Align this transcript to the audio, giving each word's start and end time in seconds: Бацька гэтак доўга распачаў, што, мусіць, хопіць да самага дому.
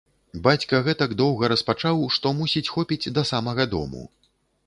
Бацька 0.45 0.77
гэтак 0.87 1.11
доўга 1.19 1.49
распачаў, 1.53 2.01
што, 2.17 2.27
мусіць, 2.39 2.65
хопіць 2.77 3.11
да 3.17 3.27
самага 3.33 3.63
дому. 3.77 4.03